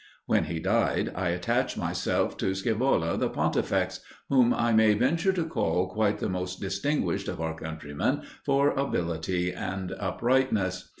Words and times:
When 0.25 0.45
he 0.45 0.57
died, 0.59 1.11
I 1.13 1.29
attached 1.29 1.77
myself 1.77 2.35
to 2.37 2.55
Scaevola 2.55 3.19
the 3.19 3.29
Pontifex, 3.29 3.99
whom 4.29 4.51
I 4.51 4.73
may 4.73 4.95
venture 4.95 5.31
to 5.33 5.45
call 5.45 5.89
quite 5.91 6.17
the 6.17 6.27
most 6.27 6.59
distinguished 6.59 7.27
of 7.27 7.39
our 7.39 7.53
countrymen 7.55 8.23
for 8.43 8.71
ability 8.71 9.53
and 9.53 9.91
uprightness. 9.91 10.89